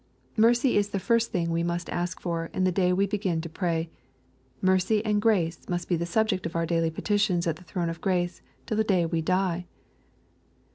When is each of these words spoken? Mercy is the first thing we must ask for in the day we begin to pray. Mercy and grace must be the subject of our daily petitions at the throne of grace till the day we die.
Mercy 0.35 0.77
is 0.77 0.89
the 0.89 0.99
first 0.99 1.31
thing 1.31 1.51
we 1.51 1.61
must 1.61 1.87
ask 1.91 2.19
for 2.19 2.47
in 2.55 2.63
the 2.63 2.71
day 2.71 2.91
we 2.91 3.05
begin 3.05 3.39
to 3.39 3.47
pray. 3.47 3.91
Mercy 4.59 5.05
and 5.05 5.21
grace 5.21 5.69
must 5.69 5.87
be 5.87 5.95
the 5.95 6.07
subject 6.07 6.47
of 6.47 6.55
our 6.55 6.65
daily 6.65 6.89
petitions 6.89 7.45
at 7.45 7.57
the 7.57 7.63
throne 7.63 7.87
of 7.87 8.01
grace 8.01 8.41
till 8.65 8.77
the 8.77 8.83
day 8.83 9.05
we 9.05 9.21
die. 9.21 9.67